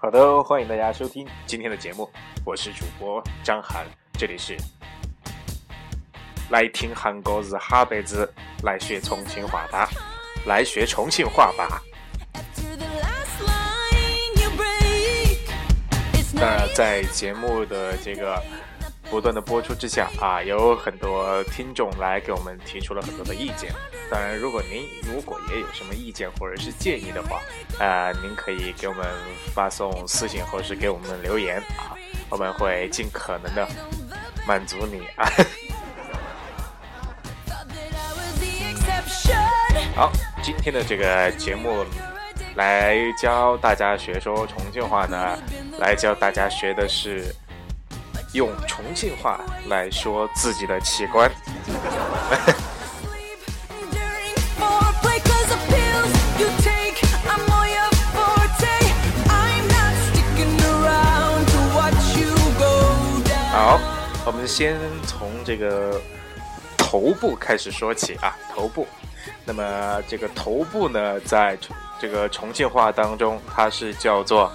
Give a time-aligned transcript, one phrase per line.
[0.00, 2.08] 好的，欢迎大家收听今天的节目，
[2.44, 4.56] 我是主播张涵，这里是
[6.50, 8.32] 来听韩国日哈贝子，
[8.62, 9.90] 来学重庆话吧，
[10.46, 11.82] 来学重庆话吧。
[16.36, 18.40] 当然，在节目的这个。
[19.10, 23.72] 不断的播出之下啊，有很多听众来给我们提出了很多的意见。
[24.10, 27.40] 当然，如果您如果也有什么意见或者是建议的话，
[27.78, 29.06] 呃，您可以给我们
[29.54, 31.96] 发送私信或者是给我们留言啊，
[32.28, 33.66] 我们会尽可能的
[34.46, 35.26] 满足你啊。
[39.96, 40.12] 好，
[40.42, 41.84] 今天的这个节目
[42.56, 45.38] 来教大家学说重庆话呢，
[45.78, 47.34] 来教大家学的是。
[48.32, 51.30] 用重庆话来说自己的器官。
[63.50, 63.80] 好，
[64.24, 66.00] 我们先从这个
[66.76, 68.86] 头部开始说起啊，头部。
[69.44, 71.58] 那么这个头部呢，在
[71.98, 74.52] 这个重庆话当中，它是叫做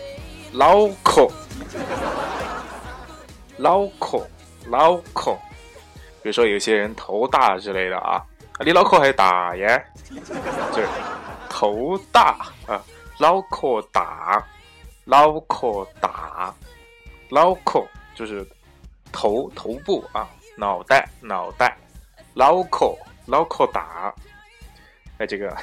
[0.52, 1.28] “脑壳”。
[3.60, 4.26] 脑壳，
[4.70, 5.36] 脑壳，
[6.22, 8.24] 比如说有些人头大之类的啊，
[8.64, 10.88] 你脑壳还大耶，就是
[11.50, 12.82] 头大啊，
[13.18, 14.42] 脑壳大，
[15.04, 16.54] 脑壳大，
[17.30, 18.46] 脑壳就是
[19.12, 21.76] 头头部啊，脑袋脑袋，
[22.34, 24.14] 脑壳脑壳大，
[25.18, 25.54] 哎，这个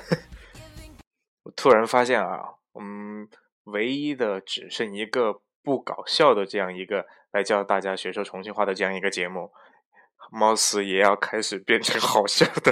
[1.42, 2.44] 我突然发现啊，
[2.80, 3.28] 嗯，
[3.64, 7.06] 唯一的只剩一个不搞笑的这样一个。
[7.32, 9.52] 来教大家学说重庆话的这样一个节目，
[10.32, 12.72] 貌似也要开始变成好笑的。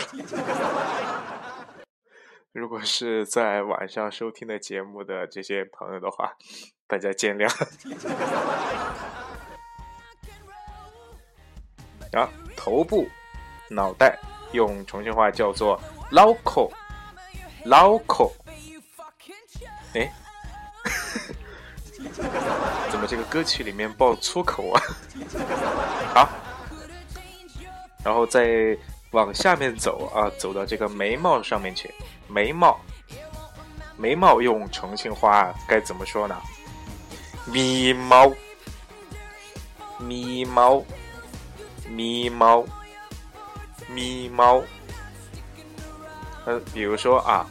[2.54, 6.38] 如果是在晚上收听的节目的这些朋友的话，
[6.88, 7.50] 大家见谅。
[12.18, 13.06] 啊，头部、
[13.70, 14.18] 脑袋，
[14.54, 15.78] 用重庆话叫做
[16.14, 16.70] “脑壳”，
[17.68, 18.32] 脑壳。
[19.94, 20.10] 哎。
[22.96, 24.82] 怎么这个歌曲里面爆粗口啊？
[26.16, 26.30] 好，
[28.02, 28.48] 然后再
[29.12, 31.94] 往下面走啊，走到这个眉毛上面去。
[32.30, 32.80] 眉毛，
[33.98, 36.42] 眉毛用重庆话该怎么说呢？
[37.46, 38.32] 眉毛，
[40.00, 40.82] 眉毛，
[41.90, 42.64] 眉毛，
[43.90, 44.64] 眉毛。
[46.46, 47.46] 呃，比如说啊，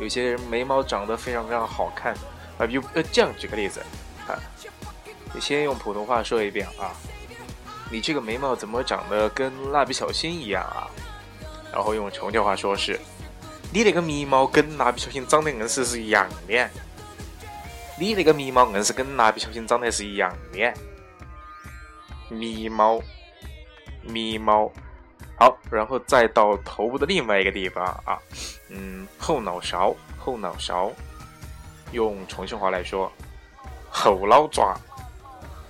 [0.00, 2.14] 有些人眉毛长得非常非常好看。
[2.56, 3.82] 啊，比如呃，这样举个例子，
[5.34, 6.92] 你先用普通话说一遍啊，
[7.90, 10.88] 你这个眉毛怎么长得跟蜡笔小新一样啊？
[11.72, 12.98] 然后用重庆话说是，
[13.72, 16.68] 你那个眉毛跟蜡笔小新长得硬是是一样的，
[17.98, 20.74] 你那个眉毛硬是跟蜡笔小新长得是一样的，
[22.30, 23.00] 眉毛，
[24.02, 24.72] 眉毛，
[25.38, 28.18] 好，然后再到头部的另外一个地方啊，
[28.70, 30.92] 嗯，后脑勺，后脑勺。
[31.92, 33.10] 用重庆话来说，
[33.90, 34.78] 后脑爪，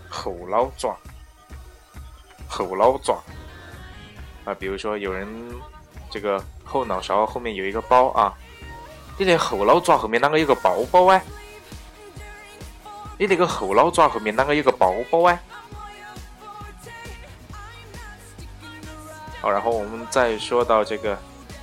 [0.09, 0.97] 后脑爪，
[2.49, 3.23] 后脑爪
[4.45, 4.55] 啊！
[4.59, 5.29] 比如说有人
[6.11, 8.35] 这个后脑勺后面有一个包啊，
[9.17, 11.23] 你那后脑爪后面啷个有个包包哎？
[13.19, 15.39] 你那个后脑爪后面啷个有个包包哎？
[19.41, 21.19] 好，然后我们再说到这个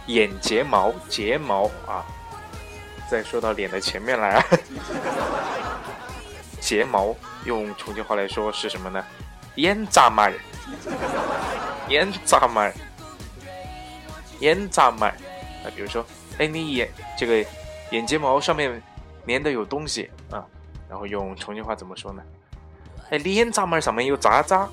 [0.08, 2.06] 眼睫毛，睫毛啊。
[3.08, 4.44] 再说到脸的前面来，
[6.66, 7.16] 睫毛
[7.46, 9.06] 用重庆话来说是什么呢？
[9.54, 10.34] 眼杂毛儿，
[11.88, 12.74] 眼杂毛儿，
[14.40, 15.12] 眼杂毛儿。
[15.64, 16.04] 啊，比如说，
[16.40, 17.48] 哎，你眼这个
[17.92, 18.82] 眼睫毛上面
[19.28, 20.44] 粘的有东西啊，
[20.90, 22.24] 然后用重庆话怎么说呢？
[23.12, 24.68] 哎，你眼杂毛上面有渣渣，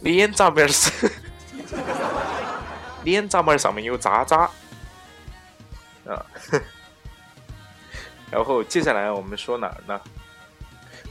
[0.00, 1.12] 你眼杂毛是，
[3.04, 4.50] 脸杂毛上面有渣渣。
[6.04, 6.26] 啊，
[8.32, 10.00] 然后接下来我们说哪儿呢？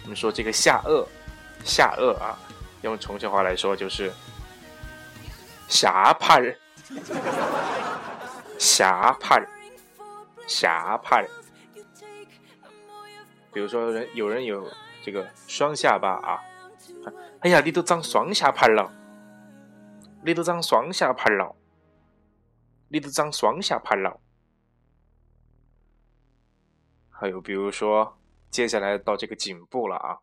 [0.04, 1.06] 我们说这个下颚，
[1.64, 2.36] 下颚啊，
[2.82, 4.12] 用重庆话来说就是
[5.68, 6.58] 下巴人，
[8.58, 9.48] 下巴人，
[10.48, 11.30] 下巴人。
[13.54, 14.66] 比如说人有人有
[15.04, 16.42] 这个双下巴啊，
[17.42, 18.92] 哎呀，你都长双下巴了，
[20.24, 21.56] 你都长双下巴了，
[22.88, 24.21] 你都长双下巴了。
[27.22, 28.18] 还有比如说，
[28.50, 30.18] 接下来到这个颈部了啊，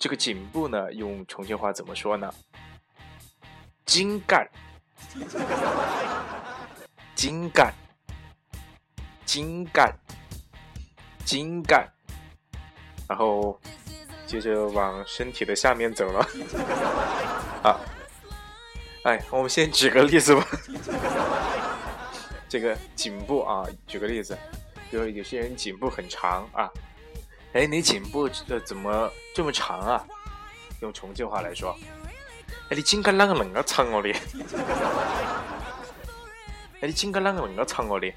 [0.00, 2.34] 这个颈部呢，用重庆话怎么说呢？
[3.86, 4.50] 精干，
[7.14, 7.72] 精干，
[9.24, 9.96] 精干。
[11.24, 11.88] 茎干，
[13.08, 13.56] 然后
[14.26, 16.18] 接着往身体的下面走了。
[17.62, 17.78] 啊，
[19.04, 20.44] 哎，我们先举个例子吧。
[22.50, 24.36] 这个颈部啊，举个例子，
[24.90, 26.68] 比如有些人颈部很长啊，
[27.52, 30.04] 哎，你颈部呃怎么这么长啊？
[30.80, 31.76] 用重庆话来说，
[32.70, 34.10] 哎，你颈干啷个恁个长哦的？
[36.80, 38.12] 哎，你颈干啷个恁个长哦的？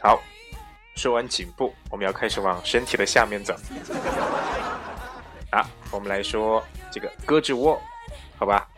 [0.00, 0.22] 好，
[0.94, 3.54] 说完颈部，我们要开始往身体的下面走。
[5.50, 6.62] 啊，我们来说
[6.92, 7.80] 这个胳肢窝，
[8.36, 8.68] 好吧？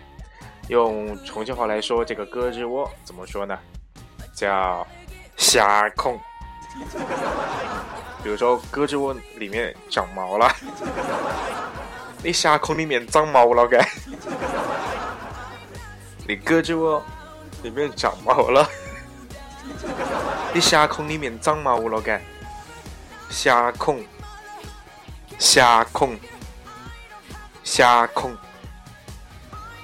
[0.68, 3.58] 用重庆话来说，这个胳肢窝怎么说呢？
[4.34, 4.86] 叫
[5.46, 6.20] 虾控。
[8.20, 10.52] 比如说，胳肢窝里面长毛了，
[12.20, 13.78] 你虾控里面长毛了该？
[16.26, 17.00] 你胳肢窝
[17.62, 18.68] 里面长毛了，
[20.52, 22.20] 你虾控里面长毛了该？
[23.30, 24.04] 虾控，
[25.38, 26.18] 虾控，
[27.62, 28.36] 虾控。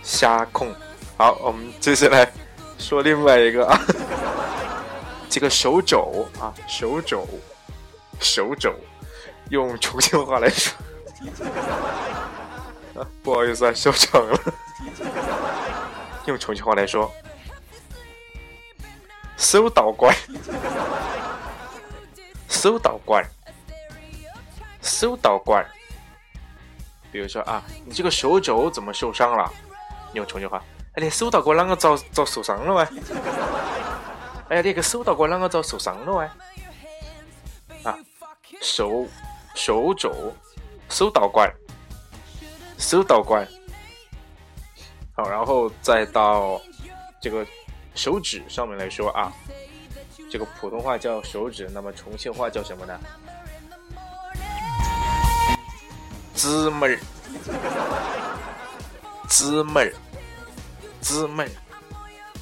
[0.03, 0.75] 虾控，
[1.17, 2.29] 好，我们接下来
[2.79, 3.81] 说另外一个啊，
[5.33, 7.27] 这个手肘啊，手肘，
[8.21, 8.75] 手肘，
[9.49, 10.75] 用重庆话来说，
[13.25, 14.39] 不好意思啊，笑场了，
[16.29, 17.11] 用重庆话来说，
[19.39, 20.15] 手倒怪，
[22.47, 23.25] 手倒怪，
[24.83, 25.67] 手倒怪，
[27.11, 29.51] 比如说啊，你这个手肘怎么受伤了？
[30.13, 30.63] 用重庆话，
[30.93, 32.87] 哎，你手道过啷个遭遭受伤了喂？
[34.53, 36.31] 哎呀，你个手道过啷个遭受伤了哎？
[37.91, 37.99] 啊，
[38.61, 39.07] 手
[39.55, 40.13] 手肘
[40.91, 41.51] 手道管
[42.77, 43.49] 手道管，
[45.17, 46.61] 好，然后再到
[47.19, 47.47] 这个
[47.95, 49.33] 手指上面来说啊，
[50.31, 53.01] 这个普通话叫手指，那么重庆话叫什么呢？
[56.35, 57.01] 姊妹儿。
[59.31, 59.95] 姊妹儿，
[61.01, 61.51] 姊妹儿，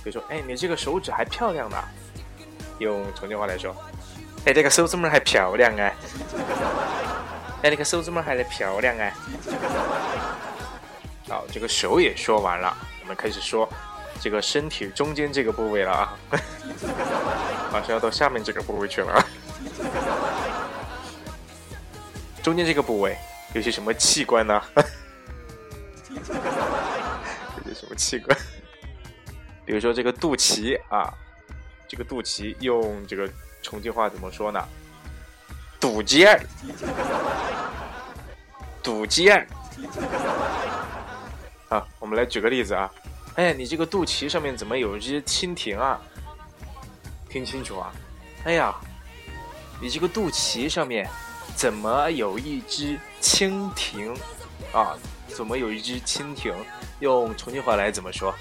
[0.03, 1.77] 比如说，哎，你这个手指还漂亮呢。
[2.81, 3.73] 用重庆话来说，
[4.47, 5.95] 哎，这个手指拇还漂亮哎。
[7.63, 9.15] 哎，那个手指拇还得漂亮哎。
[11.29, 13.69] 好，这个手也说完了，我们开始说
[14.19, 16.19] 这个身体中间这个部位了啊。
[17.71, 19.25] 马上要到下面这个部位去了。
[22.43, 23.17] 中间这个部位
[23.53, 24.61] 有些什么器官呢？
[26.09, 28.37] 有些什么器官？
[29.65, 31.15] 比如说这个肚脐啊，
[31.91, 33.29] 这个肚脐用这个
[33.63, 34.65] 重庆话怎么说呢？
[35.81, 36.41] 肚脐儿，
[38.81, 39.45] 肚脐儿。
[41.69, 42.89] 啊，我们来举个例子啊。
[43.35, 46.01] 哎，你这个肚脐上面怎么有一只蜻蜓啊？
[47.29, 47.93] 听清楚啊！
[48.45, 48.73] 哎呀，
[49.83, 51.11] 你这个肚脐上面
[51.57, 54.17] 怎么有一只蜻蜓
[54.73, 54.97] 啊？
[55.27, 56.55] 怎么有一只蜻蜓？
[57.01, 58.33] 用重庆话来怎么说？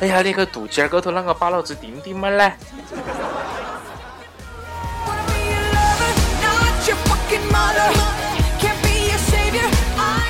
[0.00, 2.52] 哎呀，那个肚脐儿高头啷个把老子钉钉嘛嘞？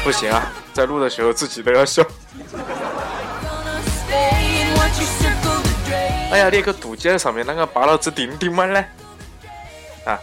[0.05, 2.01] 不行啊，在录的时候自己都要笑。
[6.31, 8.85] 哎呀，那个肚脐儿上面啷个把老子钉钉嘛嘞？
[10.05, 10.17] 啊，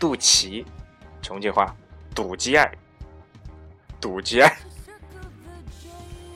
[0.00, 0.64] 肚脐，
[1.22, 1.72] 重庆话，
[2.12, 2.72] 肚脐儿，
[4.00, 4.52] 肚脐儿。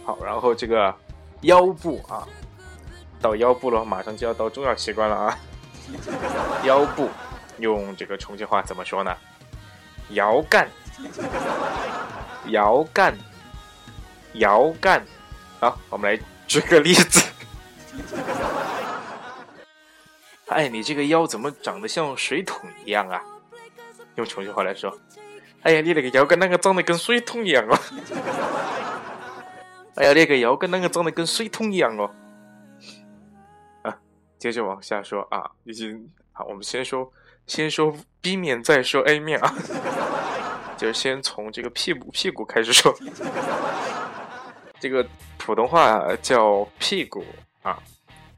[0.05, 0.95] 好，然后这个
[1.43, 2.27] 腰部啊，
[3.21, 5.39] 到腰部了，马上就要到重要器官了啊。
[6.65, 7.09] 腰部
[7.59, 9.17] 用这个重庆话怎么说呢？
[10.11, 10.69] 腰干，
[12.47, 13.17] 腰干，
[14.35, 15.05] 腰干。
[15.61, 17.23] 好，我们来举个例子。
[20.49, 23.21] 哎，你这个腰怎么长得像水桶一样啊？
[24.17, 24.95] 用重庆话来说，
[25.63, 27.81] 哎呀，你那个腰干啷个长得跟水桶一样啊？
[29.97, 32.11] 哎呀，那个腰跟那个长得跟水桶一样哦！
[33.83, 33.99] 啊，
[34.39, 37.13] 接着往下说啊，已经好，我们先说，
[37.47, 39.55] 先说 B 面，再说 A 面啊，
[40.79, 42.95] 就是先从这个屁股屁股开始说。
[44.81, 45.07] 这个
[45.39, 47.23] 普通话叫屁股
[47.63, 47.79] 啊，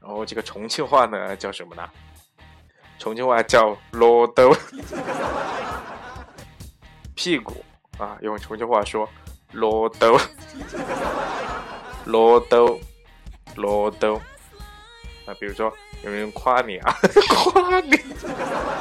[0.01, 1.89] 然后这个重庆话呢叫什么呢？
[2.99, 4.53] 重庆话叫罗兜。
[7.15, 7.63] 屁股
[7.97, 9.09] 啊，用重庆话说
[9.53, 10.19] 罗兜。
[12.05, 12.79] 罗兜，
[13.55, 14.15] 罗兜，
[15.25, 15.71] 啊，比如说
[16.03, 16.95] 有人夸你啊，
[17.29, 17.99] 夸你，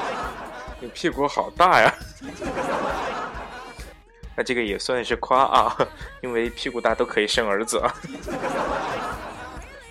[0.81, 1.95] 你屁股好大呀，
[4.37, 5.77] 那这个也算是夸啊，
[6.23, 7.95] 因为屁股大都可以生儿子啊。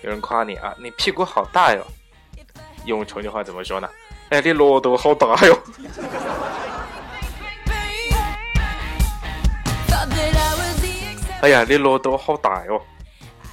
[0.02, 1.84] 有人夸你啊，你屁股好大哟，
[2.84, 3.88] 用重庆话怎么说呢？
[4.30, 5.58] 哎，你骆驼好大哟！
[11.42, 12.80] 哎呀，你骆驼好大哟！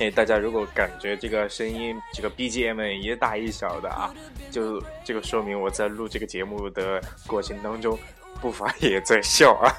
[0.01, 4.11] 哎，大家如果感觉这个声音，这个 BGM 一大一小的啊，
[4.49, 7.95] 就这个说明我在录这个节目的过程当中，
[8.41, 9.69] 不乏也在笑啊。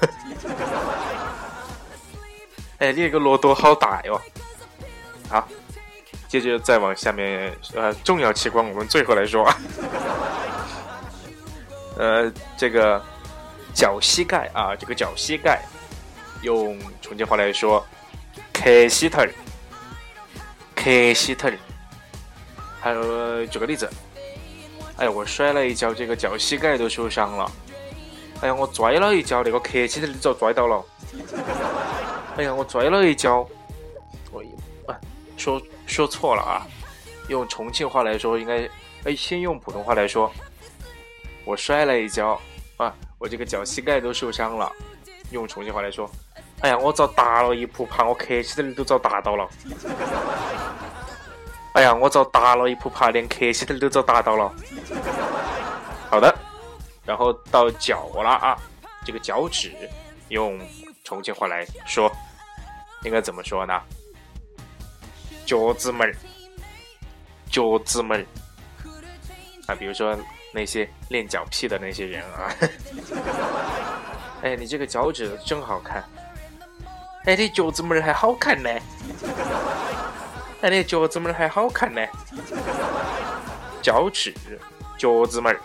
[2.79, 4.17] 哎，你那个骆驼好大哟！
[5.27, 5.45] 好，
[6.29, 9.45] 接着再往下面，呃，重要器官我们最后来说。
[11.97, 13.03] 呃，这个
[13.73, 15.61] 脚膝盖啊，这个脚膝盖，
[16.43, 17.85] 用重庆话来说，
[18.53, 19.21] 磕膝头。
[20.83, 21.47] 磕膝头，
[22.81, 23.89] 还有举个例子，
[24.97, 27.49] 哎呀，我摔了一跤，这个脚膝盖都受伤了。
[28.41, 30.83] 哎呀，我拽了一跤，那个磕膝头你遭拽到了。
[32.35, 33.47] 哎呀，我拽了一跤，
[34.29, 34.43] 我
[34.85, 34.99] 啊，
[35.37, 36.67] 说说错了啊，
[37.29, 38.69] 用重庆话来说应该，
[39.05, 40.29] 哎，先用普通话来说，
[41.45, 42.37] 我摔了一跤
[42.75, 44.69] 啊，我这个脚膝盖都受伤了。
[45.31, 46.11] 用重庆话来说，
[46.63, 49.45] 哎呀，我遭打了一扑，怕我磕膝头都遭打到了。
[51.73, 54.49] 哎呀，我遭打了一扑爬，连磕膝头都遭打到了。
[56.09, 56.33] 好的，
[57.05, 58.57] 然后到脚了啊，
[59.03, 59.73] 这个脚趾
[60.29, 60.57] 用
[61.03, 62.09] 重庆话来说，
[63.03, 63.77] 应该怎么说呢？
[65.45, 66.15] 脚趾门儿，
[67.51, 68.25] 脚趾门儿
[69.67, 70.17] 啊，比如说
[70.53, 72.55] 那些练脚癖的那些人啊，
[74.43, 76.01] 哎，你这个脚趾真好看，
[77.25, 78.69] 哎，你脚趾门儿还好看呢。
[80.61, 82.01] 哎，你脚趾门还好看呢，
[83.81, 84.33] 脚趾，
[84.97, 85.57] 脚趾门，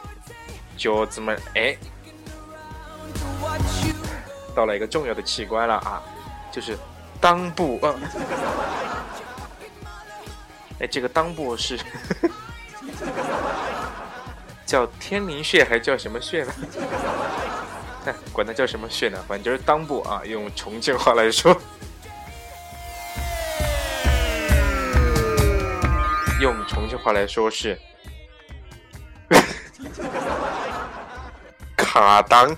[0.76, 1.76] 脚趾门，哎，
[4.54, 6.02] 到了一个重要的器官了啊，
[6.52, 6.78] 就是
[7.20, 7.94] 裆部啊。
[10.80, 11.76] 哎，这个裆部是
[14.64, 16.52] 叫天灵穴还叫什么穴呢？
[18.32, 19.18] 管它叫什么穴呢？
[19.28, 21.56] 反正就是裆部啊，用重庆话来说。
[26.40, 27.76] 用重庆话来说是
[31.76, 32.56] 卡裆，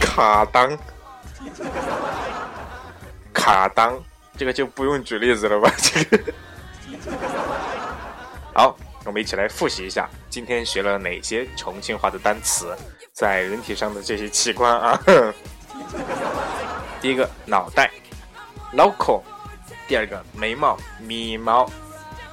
[0.00, 0.76] 卡裆，
[3.32, 4.02] 卡裆，
[4.36, 5.72] 这个就不用举例子了吧？
[5.78, 6.20] 这个
[8.52, 12.76] 好，我们一起来复习一下，今天学了哪些重庆话的单词，
[13.12, 15.00] 在人体上的这些器官啊？
[17.00, 17.90] 第一个脑袋。
[18.72, 19.20] 脑壳，
[19.88, 21.68] 第二个眉毛，眉毛，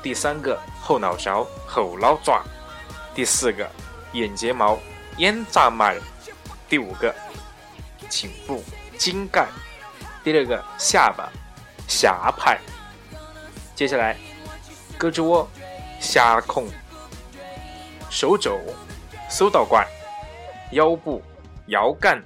[0.04, 2.44] 第三个后脑勺，后脑爪，
[3.16, 3.68] 第四个
[4.12, 4.78] 眼睫毛，
[5.18, 5.92] 眼睫毛，
[6.70, 7.12] 第五个
[8.08, 8.64] 颈部，
[9.00, 9.48] 颈盖，
[10.24, 11.28] 第六个下巴，
[11.88, 12.60] 下排，
[13.74, 14.16] 接下来
[15.00, 15.50] 胳肢窝，
[16.00, 16.68] 狭孔，
[18.10, 18.60] 手肘，
[19.30, 19.86] 手导管，
[20.72, 21.22] 腰部，
[21.68, 22.24] 腰杆，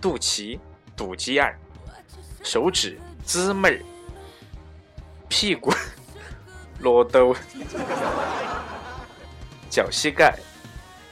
[0.00, 0.58] 肚脐，
[0.96, 1.54] 肚脐眼。
[2.42, 3.80] 手指、指门儿、
[5.28, 5.72] 屁股、
[6.80, 7.36] 骆驼、
[9.70, 10.36] 脚膝盖、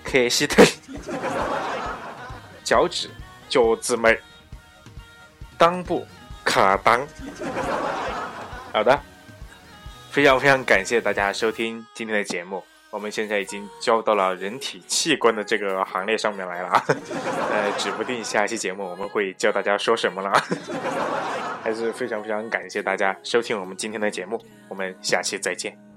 [0.03, 0.67] 磕膝腿、
[2.65, 3.09] 脚趾、
[3.49, 4.21] 脚趾门儿、
[5.57, 6.05] 裆部、
[6.45, 7.07] 卡裆。
[8.73, 9.01] 好的，
[10.11, 12.63] 非常非常感谢大家收听今天的节目。
[12.91, 16.85] 我们现在已经交到了人体器官的这个行列上面来了，
[17.53, 20.33] 呃，指不定下一期节目我们会教大家说什么了，
[21.63, 25.90] 还是非常非常感谢大家收听我们今天的节目，我们下期再见。